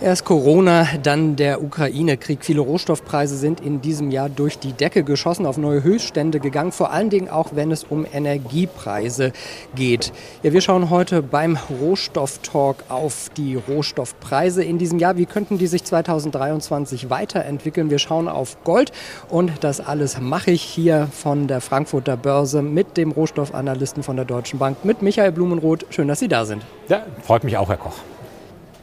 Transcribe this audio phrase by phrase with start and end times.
[0.00, 2.44] Erst Corona, dann der Ukraine-Krieg.
[2.44, 6.92] Viele Rohstoffpreise sind in diesem Jahr durch die Decke geschossen, auf neue Höchststände gegangen, vor
[6.92, 9.32] allen Dingen auch, wenn es um Energiepreise
[9.74, 10.12] geht.
[10.44, 15.16] Ja, wir schauen heute beim Rohstofftalk auf die Rohstoffpreise in diesem Jahr.
[15.16, 17.90] Wie könnten die sich 2023 weiterentwickeln?
[17.90, 18.92] Wir schauen auf Gold
[19.28, 24.26] und das alles mache ich hier von der Frankfurter Börse mit dem Rohstoffanalysten von der
[24.26, 25.86] Deutschen Bank, mit Michael Blumenroth.
[25.90, 26.64] Schön, dass Sie da sind.
[26.88, 27.96] Ja, freut mich auch, Herr Koch.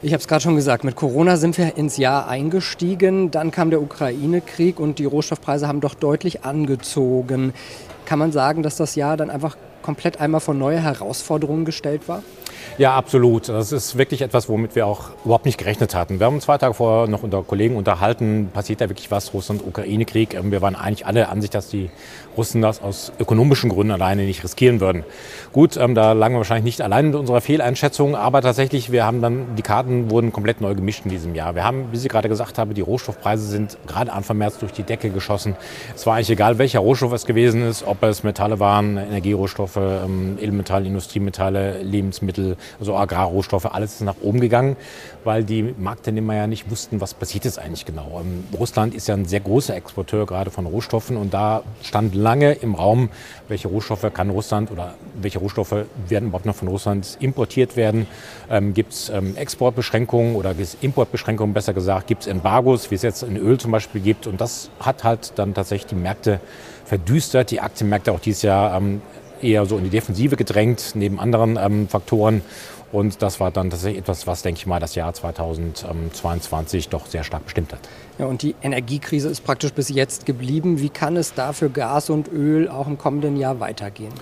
[0.06, 3.32] Ich habe es gerade schon gesagt, mit Corona sind wir ins Jahr eingestiegen.
[3.32, 7.54] Dann kam der Ukraine-Krieg und die Rohstoffpreise haben doch deutlich angezogen.
[8.06, 12.22] Kann man sagen, dass das Jahr dann einfach komplett einmal vor neue Herausforderungen gestellt war?
[12.78, 13.48] Ja, absolut.
[13.48, 16.20] Das ist wirklich etwas, womit wir auch überhaupt nicht gerechnet hatten.
[16.20, 20.34] Wir haben zwei Tage vorher noch unter Kollegen unterhalten, passiert da wirklich was, Russland-Ukraine-Krieg.
[20.34, 21.90] Ähm, wir waren eigentlich alle an sich, dass die
[22.36, 25.06] Russen das aus ökonomischen Gründen alleine nicht riskieren würden.
[25.54, 29.22] Gut, ähm, da lagen wir wahrscheinlich nicht allein mit unserer Fehleinschätzung, aber tatsächlich, wir haben
[29.22, 31.56] dann, die Karten wurden komplett neu gemischt in diesem Jahr.
[31.56, 34.84] Wir haben, wie Sie gerade gesagt haben, die Rohstoffpreise sind gerade Anfang März durch die
[34.84, 35.56] Decke geschossen.
[35.96, 40.38] Es war eigentlich egal, welcher Rohstoff es gewesen ist, ob es Metalle waren, Energierohstoffe, ähm,
[40.42, 44.76] Edelmetalle, Industriemetalle, Lebensmittel, also Agrarrohstoffe, alles ist nach oben gegangen,
[45.24, 48.22] weil die Marktteilnehmer ja nicht wussten, was passiert jetzt eigentlich genau.
[48.22, 52.54] Ähm, Russland ist ja ein sehr großer Exporteur gerade von Rohstoffen und da stand lange
[52.54, 53.10] im Raum,
[53.48, 55.76] welche Rohstoffe kann Russland oder welche Rohstoffe
[56.08, 58.08] werden überhaupt noch von Russland importiert werden.
[58.50, 63.24] Ähm, gibt es ähm, Exportbeschränkungen oder Importbeschränkungen besser gesagt, gibt es Embargos, wie es jetzt
[63.24, 66.40] in Öl zum Beispiel gibt und das hat halt dann tatsächlich die Märkte
[66.86, 69.02] verdüstert, die Aktienmärkte auch dieses Jahr ähm,
[69.42, 72.42] eher so in die Defensive gedrängt, neben anderen ähm, Faktoren.
[72.92, 77.24] Und das war dann tatsächlich etwas, was, denke ich mal, das Jahr 2022 doch sehr
[77.24, 77.80] stark bestimmt hat.
[78.20, 80.80] Ja, und die Energiekrise ist praktisch bis jetzt geblieben.
[80.80, 84.14] Wie kann es da für Gas und Öl auch im kommenden Jahr weitergehen?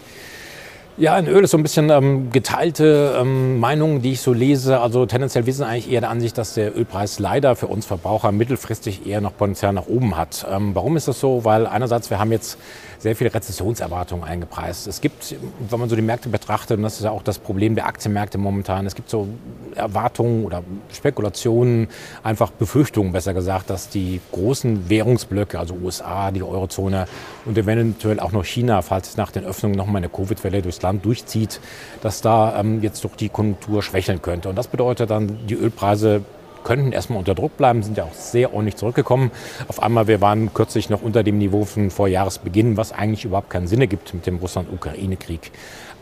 [0.95, 4.80] Ja, in Öl ist so ein bisschen ähm, geteilte ähm, Meinungen, die ich so lese.
[4.80, 8.31] Also tendenziell wir sind eigentlich eher der Ansicht, dass der Ölpreis leider für uns Verbraucher
[8.31, 10.45] mittelfristig eher noch Potenzial nach oben hat.
[10.51, 11.44] Ähm, warum ist das so?
[11.45, 12.59] Weil einerseits wir haben jetzt
[13.03, 14.88] sehr viele Rezessionserwartungen eingepreist.
[14.88, 15.35] Es gibt,
[15.69, 18.38] wenn man so die Märkte betrachtet, und das ist ja auch das Problem der Aktienmärkte
[18.38, 19.28] momentan, es gibt so
[19.75, 21.90] Erwartungen oder Spekulationen,
[22.23, 27.07] einfach Befürchtungen besser gesagt, dass die großen Währungsblöcke, also USA, die Eurozone
[27.46, 31.05] und eventuell auch noch China, falls es nach den Öffnungen nochmal eine Covid-Welle durchs Land
[31.05, 31.59] durchzieht,
[32.01, 34.49] dass da ähm, jetzt doch die Konjunktur schwächeln könnte.
[34.49, 36.21] Und das bedeutet dann, die Ölpreise
[36.63, 39.31] könnten erstmal unter Druck bleiben, sind ja auch sehr ordentlich zurückgekommen.
[39.67, 43.67] Auf einmal, wir waren kürzlich noch unter dem Niveau von Vorjahresbeginn, was eigentlich überhaupt keinen
[43.67, 45.51] Sinn ergibt mit dem Russland-Ukraine-Krieg.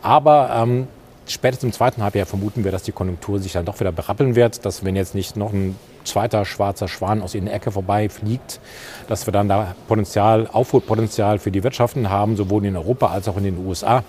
[0.02, 0.88] Aber ähm,
[1.26, 4.64] spätestens im zweiten Halbjahr vermuten wir, dass die Konjunktur sich dann doch wieder berappeln wird,
[4.64, 8.60] dass wenn jetzt nicht noch ein zweiter schwarzer Schwan aus ihrer Ecke vorbei fliegt,
[9.08, 13.36] dass wir dann da Potenzial, Aufholpotenzial für die Wirtschaften haben, sowohl in Europa als auch
[13.36, 14.02] in den USA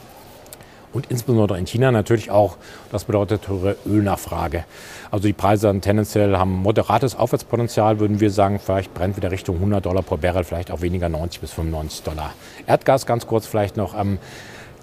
[0.94, 2.58] und insbesondere in China natürlich auch.
[2.92, 4.64] Das bedeutet höhere Ölnachfrage.
[5.12, 9.56] Also die Preise dann tendenziell haben moderates Aufwärtspotenzial, würden wir sagen, vielleicht brennt wieder Richtung
[9.56, 12.34] 100 Dollar pro Barrel, vielleicht auch weniger 90 bis 95 Dollar.
[12.68, 14.00] Erdgas ganz kurz vielleicht noch.
[14.00, 14.20] Ähm,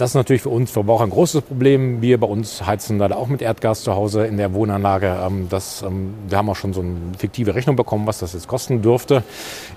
[0.00, 2.00] das ist natürlich für uns Verbraucher ein großes Problem.
[2.00, 5.14] Wir bei uns heizen leider auch mit Erdgas zu Hause in der Wohnanlage.
[5.26, 8.48] Ähm, das, ähm, wir haben auch schon so eine fiktive Rechnung bekommen, was das jetzt
[8.48, 9.22] kosten dürfte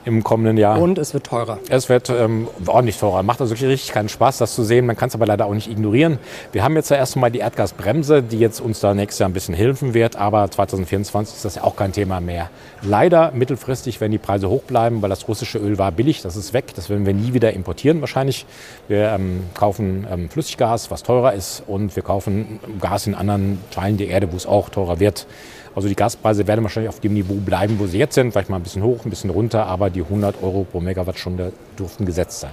[0.05, 0.79] im kommenden Jahr.
[0.79, 1.59] Und es wird teurer.
[1.67, 3.21] Es wird ähm, ordentlich teurer.
[3.21, 4.85] Macht also wirklich richtig keinen Spaß, das zu sehen.
[4.85, 6.19] Man kann es aber leider auch nicht ignorieren.
[6.53, 9.33] Wir haben jetzt ja erst einmal die Erdgasbremse, die jetzt uns da nächstes Jahr ein
[9.33, 10.15] bisschen helfen wird.
[10.15, 12.49] Aber 2024 ist das ja auch kein Thema mehr.
[12.81, 16.53] Leider mittelfristig, wenn die Preise hoch bleiben, weil das russische Öl war billig, das ist
[16.53, 16.73] weg.
[16.75, 18.45] Das werden wir nie wieder importieren wahrscheinlich.
[18.87, 23.97] Wir ähm, kaufen ähm, Flüssiggas, was teurer ist, und wir kaufen Gas in anderen Teilen
[23.97, 25.27] der Erde, wo es auch teurer wird.
[25.75, 28.57] Also die Gaspreise werden wahrscheinlich auf dem Niveau bleiben, wo sie jetzt sind, vielleicht mal
[28.57, 32.51] ein bisschen hoch, ein bisschen runter, aber die 100 Euro pro Megawattstunde dürften gesetzt sein.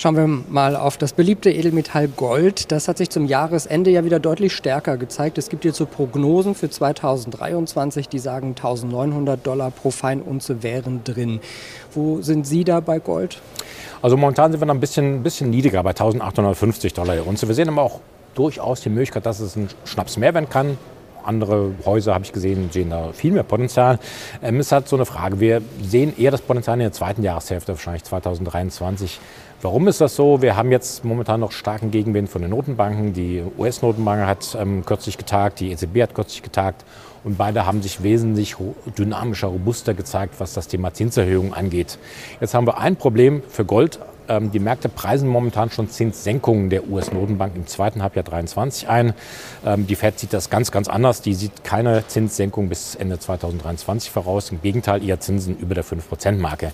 [0.00, 2.70] Schauen wir mal auf das beliebte Edelmetall Gold.
[2.70, 5.38] Das hat sich zum Jahresende ja wieder deutlich stärker gezeigt.
[5.38, 11.40] Es gibt jetzt so Prognosen für 2023, die sagen 1900 Dollar pro Feinunze wären drin.
[11.92, 13.42] Wo sind Sie da bei Gold?
[14.00, 17.48] Also momentan sind wir noch ein bisschen, bisschen niedriger bei 1850 Dollar die Unze.
[17.48, 17.98] Wir sehen aber auch
[18.36, 20.78] durchaus die Möglichkeit, dass es ein Schnaps mehr werden kann.
[21.28, 23.98] Andere Häuser, habe ich gesehen, sehen da viel mehr Potenzial.
[24.42, 25.40] Ähm, ist halt so eine Frage.
[25.40, 29.20] Wir sehen eher das Potenzial in der zweiten Jahreshälfte, wahrscheinlich 2023.
[29.60, 30.40] Warum ist das so?
[30.40, 33.12] Wir haben jetzt momentan noch starken Gegenwind von den Notenbanken.
[33.12, 36.84] Die US-Notenbank hat ähm, kürzlich getagt, die EZB hat kürzlich getagt
[37.24, 38.56] und beide haben sich wesentlich
[38.96, 41.98] dynamischer, robuster gezeigt, was das Thema Zinserhöhung angeht.
[42.40, 43.98] Jetzt haben wir ein Problem für Gold.
[44.28, 49.14] Ähm, die Märkte preisen momentan schon Zinssenkungen der US-Notenbank im zweiten Halbjahr 2023 ein.
[49.64, 51.22] Ähm, die Fed sieht das ganz, ganz anders.
[51.22, 54.50] Die sieht keine Zinssenkung bis Ende 2023 voraus.
[54.50, 56.72] Im Gegenteil, eher Zinsen über der 5-Prozent-Marke.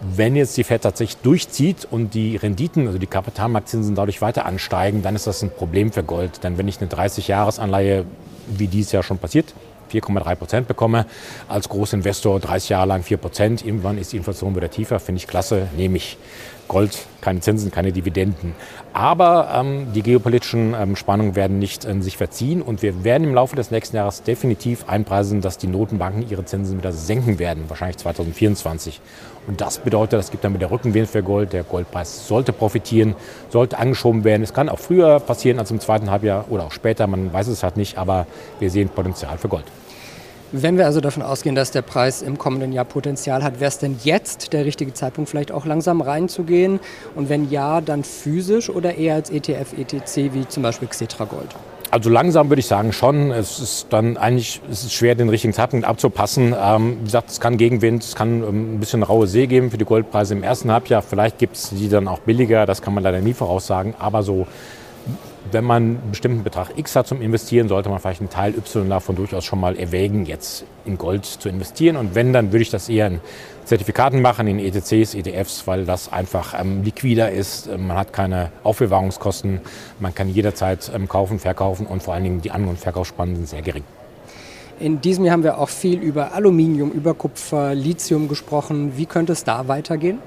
[0.00, 5.02] Wenn jetzt die Fed tatsächlich durchzieht und die Renditen, also die Kapitalmarktzinsen dadurch weiter ansteigen,
[5.02, 6.42] dann ist das ein Problem für Gold.
[6.42, 8.04] Denn wenn ich eine 30-Jahres-Anleihe,
[8.48, 9.54] wie dies ja schon passiert,
[9.92, 11.06] 4,3 Prozent bekomme,
[11.48, 15.26] als Großinvestor 30 Jahre lang 4 Prozent, irgendwann ist die Inflation wieder tiefer, finde ich
[15.26, 16.16] klasse, nehme ich.
[16.72, 18.54] Gold, keine Zinsen, keine Dividenden.
[18.94, 23.34] Aber ähm, die geopolitischen ähm, Spannungen werden nicht äh, sich verziehen und wir werden im
[23.34, 27.98] Laufe des nächsten Jahres definitiv einpreisen, dass die Notenbanken ihre Zinsen wieder senken werden, wahrscheinlich
[27.98, 29.02] 2024.
[29.46, 31.52] Und das bedeutet, es gibt dann wieder Rückenwind für Gold.
[31.52, 33.16] Der Goldpreis sollte profitieren,
[33.50, 34.42] sollte angeschoben werden.
[34.42, 37.62] Es kann auch früher passieren als im zweiten Halbjahr oder auch später, man weiß es
[37.62, 38.26] halt nicht, aber
[38.60, 39.66] wir sehen Potenzial für Gold.
[40.54, 43.78] Wenn wir also davon ausgehen, dass der Preis im kommenden Jahr Potenzial hat, wäre es
[43.78, 46.78] denn jetzt der richtige Zeitpunkt, vielleicht auch langsam reinzugehen?
[47.14, 51.48] Und wenn ja, dann physisch oder eher als ETF, ETC wie zum Beispiel Xetra Gold?
[51.90, 53.30] Also langsam würde ich sagen schon.
[53.30, 56.54] Es ist dann eigentlich es ist schwer, den richtigen Zeitpunkt abzupassen.
[56.58, 59.78] Ähm, wie gesagt, es kann Gegenwind, es kann ähm, ein bisschen raue See geben für
[59.78, 61.00] die Goldpreise im ersten Halbjahr.
[61.00, 63.94] Vielleicht gibt es die dann auch billiger, das kann man leider nie voraussagen.
[63.98, 64.46] Aber so
[65.50, 68.88] wenn man einen bestimmten Betrag X hat zum Investieren, sollte man vielleicht einen Teil Y
[68.88, 71.96] davon durchaus schon mal erwägen, jetzt in Gold zu investieren.
[71.96, 73.20] Und wenn, dann würde ich das eher in
[73.64, 77.68] Zertifikaten machen, in ETCs, ETFs, weil das einfach ähm, liquider ist.
[77.68, 79.60] Ähm, man hat keine Aufbewahrungskosten.
[80.00, 83.48] Man kann jederzeit ähm, kaufen, verkaufen und vor allen Dingen die An- und Verkaufsspannen sind
[83.48, 83.84] sehr gering.
[84.80, 88.96] In diesem Jahr haben wir auch viel über Aluminium, über Kupfer, Lithium gesprochen.
[88.96, 90.18] Wie könnte es da weitergehen?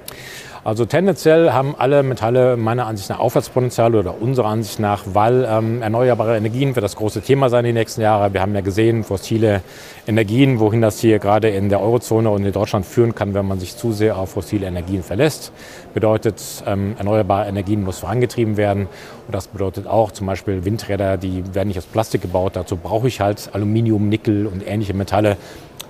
[0.66, 5.84] Also tendenziell haben alle Metalle meiner Ansicht nach Aufwärtspotenzial oder unserer Ansicht nach, weil ähm,
[5.84, 8.34] erneuerbare Energien wird das große Thema sein die nächsten Jahre.
[8.34, 9.62] Wir haben ja gesehen, fossile
[10.08, 13.60] Energien, wohin das hier gerade in der Eurozone und in Deutschland führen kann, wenn man
[13.60, 15.52] sich zu sehr auf fossile Energien verlässt.
[15.94, 18.88] Bedeutet, ähm, erneuerbare Energien muss vorangetrieben werden.
[19.28, 22.56] Und das bedeutet auch zum Beispiel Windräder, die werden nicht aus Plastik gebaut.
[22.56, 25.38] Dazu brauche ich halt Aluminium, Nickel und ähnliche Metalle.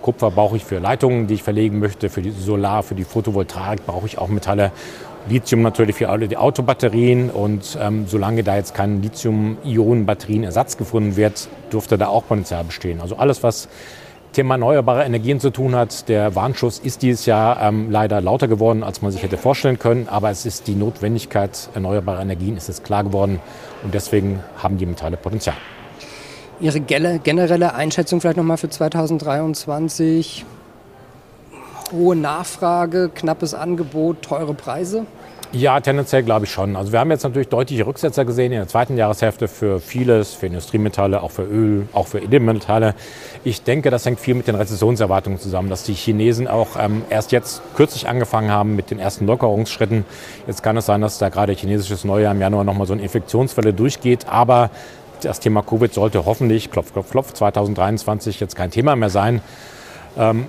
[0.06, 3.88] Kupfer brauche ich für Leitungen, die ich verlegen möchte, für die Solar, für die Photovoltaik
[3.88, 4.72] brauche ich auch Metalle.
[5.28, 11.48] Lithium natürlich für alle die Autobatterien und ähm, solange da jetzt kein Lithium-Ionen-Batterienersatz gefunden wird,
[11.74, 13.02] dürfte da auch Potenzial bestehen.
[13.02, 13.68] Also alles, was
[14.32, 16.08] Thema erneuerbare Energien zu tun hat.
[16.08, 20.08] Der Warnschuss ist dieses Jahr ähm, leider lauter geworden, als man sich hätte vorstellen können,
[20.08, 23.40] aber es ist die Notwendigkeit erneuerbarer Energien ist jetzt klar geworden
[23.82, 25.56] und deswegen haben die Metalle Potenzial.
[26.60, 30.46] Ihre generelle Einschätzung vielleicht nochmal für 2023?
[31.92, 35.06] Hohe Nachfrage, knappes Angebot, teure Preise?
[35.52, 36.76] Ja, tendenziell glaube ich schon.
[36.76, 40.48] Also wir haben jetzt natürlich deutliche Rücksetzer gesehen in der zweiten Jahreshälfte für vieles, für
[40.48, 42.96] Industriemetalle, auch für Öl, auch für Edelmetalle.
[43.44, 47.32] Ich denke, das hängt viel mit den Rezessionserwartungen zusammen, dass die Chinesen auch ähm, erst
[47.32, 50.04] jetzt kürzlich angefangen haben mit den ersten Lockerungsschritten.
[50.48, 53.74] Jetzt kann es sein, dass da gerade chinesisches Neujahr im Januar nochmal so eine Infektionswelle
[53.74, 54.72] durchgeht, aber
[55.26, 59.42] das Thema Covid sollte hoffentlich, klopf, klopf, klopf, 2023 jetzt kein Thema mehr sein.
[60.18, 60.46] Ähm,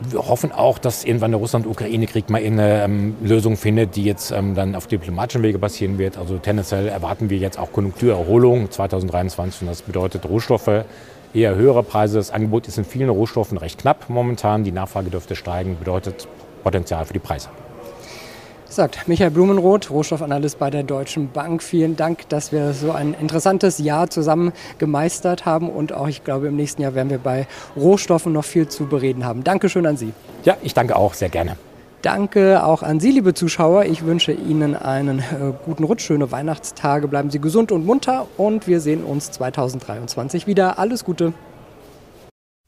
[0.00, 4.54] wir hoffen auch, dass irgendwann der Russland-Ukraine-Krieg mal eine ähm, Lösung findet, die jetzt ähm,
[4.54, 6.16] dann auf diplomatischen Wege passieren wird.
[6.18, 10.84] Also tendenziell erwarten wir jetzt auch Konjunkturerholung 2023 und das bedeutet Rohstoffe
[11.34, 12.18] eher höhere Preise.
[12.18, 14.64] Das Angebot ist in vielen Rohstoffen recht knapp momentan.
[14.64, 16.28] Die Nachfrage dürfte steigen, bedeutet
[16.62, 17.48] Potenzial für die Preise.
[18.70, 21.62] Sagt Michael Blumenroth, Rohstoffanalyst bei der Deutschen Bank.
[21.62, 26.48] Vielen Dank, dass wir so ein interessantes Jahr zusammen gemeistert haben und auch, ich glaube,
[26.48, 29.42] im nächsten Jahr werden wir bei Rohstoffen noch viel zu bereden haben.
[29.42, 30.12] Dankeschön an Sie.
[30.44, 31.56] Ja, ich danke auch sehr gerne.
[32.02, 33.86] Danke auch an Sie, liebe Zuschauer.
[33.86, 35.22] Ich wünsche Ihnen einen äh,
[35.64, 37.08] guten Rutsch, schöne Weihnachtstage.
[37.08, 40.78] Bleiben Sie gesund und munter und wir sehen uns 2023 wieder.
[40.78, 41.32] Alles Gute.